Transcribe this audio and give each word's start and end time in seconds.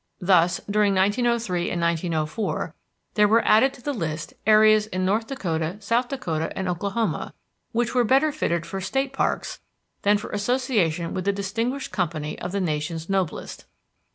Thus, 0.19 0.59
during 0.67 0.95
1903 0.95 1.69
and 1.69 1.79
1904, 1.79 2.73
there 3.13 3.27
were 3.27 3.45
added 3.47 3.71
to 3.75 3.83
the 3.83 3.93
list 3.93 4.33
areas 4.47 4.87
in 4.87 5.05
North 5.05 5.27
Dakota, 5.27 5.77
South 5.79 6.09
Dakota, 6.09 6.51
and 6.57 6.67
Oklahoma, 6.67 7.35
which 7.71 7.93
were 7.93 8.03
better 8.03 8.31
fitted 8.31 8.65
for 8.65 8.81
State 8.81 9.13
parks 9.13 9.59
than 10.01 10.17
for 10.17 10.31
association 10.31 11.13
with 11.13 11.25
the 11.25 11.31
distinguished 11.31 11.91
company 11.91 12.39
of 12.39 12.51
the 12.51 12.59
nation's 12.59 13.11
noblest. 13.11 13.65